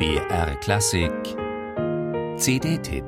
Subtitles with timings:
[0.00, 1.12] BR Klassik
[2.38, 3.04] CD-Tipp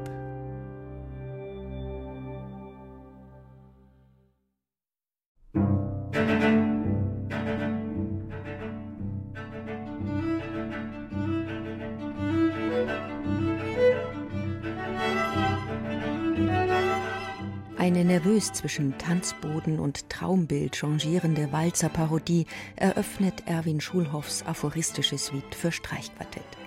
[17.78, 22.44] Eine nervös zwischen Tanzboden und Traumbild changierende Walzerparodie
[22.76, 26.61] eröffnet Erwin Schulhoffs aphoristische Suite für Streichquartett.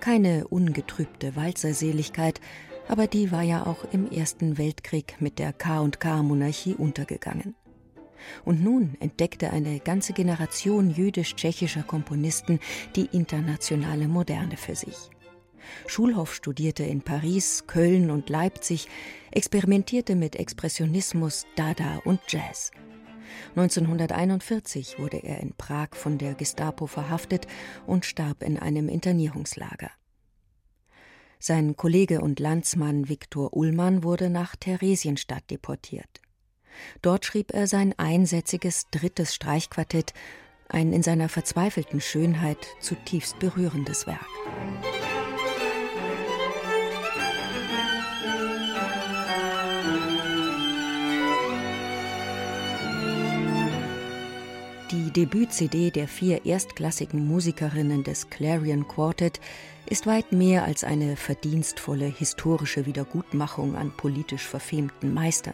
[0.00, 2.40] Keine ungetrübte Walzerseligkeit,
[2.88, 7.54] aber die war ja auch im Ersten Weltkrieg mit der K&K-Monarchie untergegangen.
[8.44, 12.58] Und nun entdeckte eine ganze Generation jüdisch-tschechischer Komponisten
[12.96, 15.10] die internationale Moderne für sich.
[15.86, 18.88] Schulhoff studierte in Paris, Köln und Leipzig,
[19.30, 22.70] experimentierte mit Expressionismus, Dada und Jazz.
[23.50, 27.46] 1941 wurde er in Prag von der Gestapo verhaftet
[27.86, 29.90] und starb in einem Internierungslager.
[31.40, 36.20] Sein Kollege und Landsmann Viktor Ullmann wurde nach Theresienstadt deportiert.
[37.02, 40.14] Dort schrieb er sein einsätziges drittes Streichquartett,
[40.68, 44.26] ein in seiner verzweifelten Schönheit zutiefst berührendes Werk.
[54.90, 59.38] Die Debüt-CD der vier erstklassigen Musikerinnen des Clarion Quartet
[59.84, 65.52] ist weit mehr als eine verdienstvolle historische Wiedergutmachung an politisch verfemten Meistern.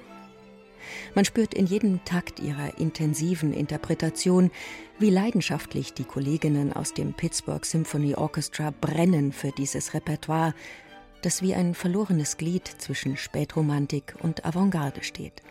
[1.17, 4.53] Man spürt in jedem Takt ihrer intensiven Interpretation,
[5.01, 10.55] wie leidenschaftlich die Kolleginnen aus dem Pittsburgh Symphony Orchestra brennen für dieses Repertoire,
[11.23, 15.43] das wie ein verlorenes Glied zwischen Spätromantik und Avantgarde steht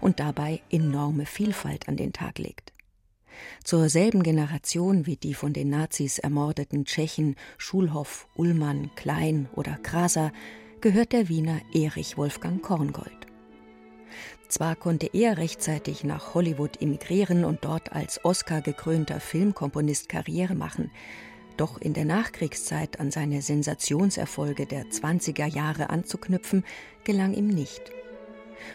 [0.00, 2.72] und dabei enorme Vielfalt an den Tag legt.
[3.64, 10.32] Zur selben Generation wie die von den Nazis ermordeten Tschechen Schulhoff, Ullmann, Klein oder Kraser
[10.80, 13.26] gehört der Wiener Erich Wolfgang Korngold.
[14.48, 20.90] Zwar konnte er rechtzeitig nach Hollywood emigrieren und dort als Oscar gekrönter Filmkomponist Karriere machen,
[21.58, 26.64] doch in der Nachkriegszeit an seine Sensationserfolge der 20er Jahre anzuknüpfen,
[27.04, 27.92] gelang ihm nicht.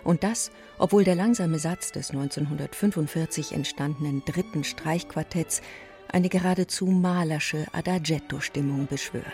[0.04, 5.62] Und das, obwohl der langsame Satz des 1945 entstandenen dritten Streichquartetts
[6.08, 9.26] eine geradezu malersche Adagetto-Stimmung beschwört.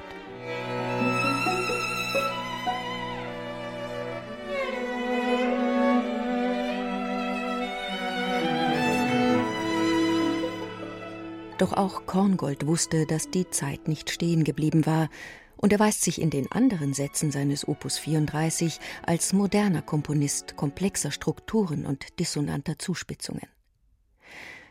[11.59, 15.09] Doch auch Korngold wusste, dass die Zeit nicht stehen geblieben war
[15.59, 21.85] und erweist sich in den anderen Sätzen seines Opus 34 als moderner Komponist komplexer Strukturen
[21.85, 23.47] und dissonanter Zuspitzungen.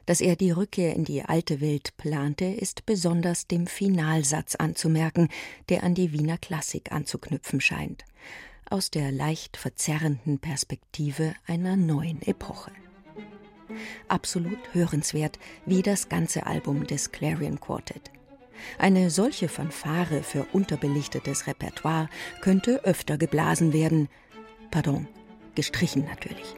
[0.06, 5.28] Dass er die Rückkehr in die alte Welt plante, ist besonders dem Finalsatz anzumerken,
[5.68, 8.06] der an die Wiener Klassik anzuknüpfen scheint,
[8.70, 12.72] aus der leicht verzerrenden Perspektive einer neuen Epoche.
[14.08, 18.10] Absolut hörenswert wie das ganze Album des Clarion Quartet.
[18.78, 22.08] Eine solche Fanfare für unterbelichtetes Repertoire
[22.40, 24.08] könnte öfter geblasen werden.
[24.70, 25.06] Pardon,
[25.54, 26.54] gestrichen natürlich.